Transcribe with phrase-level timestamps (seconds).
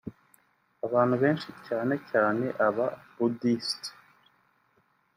[0.85, 3.81] Abantu benshi cyane cyane aba Buddhist